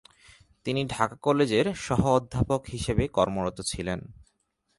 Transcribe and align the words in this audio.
তিনি 0.65 0.81
ঢাকা 0.85 1.15
কলেজের 1.21 1.65
সহঅধ্যাপক 1.77 2.61
হিসেবে 2.65 3.03
কর্মরত 3.07 3.57
ছিলেন। 3.61 3.99